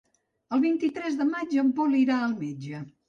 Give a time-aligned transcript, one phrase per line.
[0.55, 2.81] El vint-i-tres de maig en Pol irà al metge.